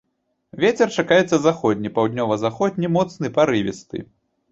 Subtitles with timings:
[0.63, 4.03] Вецер чакаецца заходні, паўднёва-заходні моцны парывісты.